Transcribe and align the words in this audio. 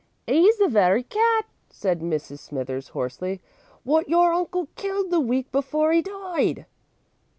"'E's 0.27 0.57
the 0.57 0.67
very 0.67 1.03
cat," 1.03 1.45
said 1.69 1.99
Mrs. 1.99 2.39
Smithers, 2.39 2.87
hoarsely, 2.87 3.39
"wot 3.85 4.09
your 4.09 4.33
uncle 4.33 4.67
killed 4.75 5.11
the 5.11 5.19
week 5.19 5.49
afore 5.53 5.93
'e 5.93 6.01
died!" 6.01 6.65